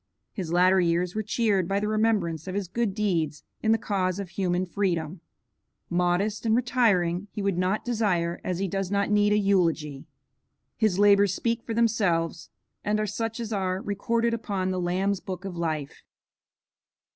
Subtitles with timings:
[0.33, 4.17] His latter years were cheered by the remembrance of his good deeds in the cause
[4.17, 5.21] of human freedom.
[5.91, 10.05] Modest and retiring, he would not desire, as he does not need, a eulogy.
[10.75, 12.49] His labors speak for themselves,
[12.83, 16.01] and are such as are recorded upon the Lamb's Book of Life.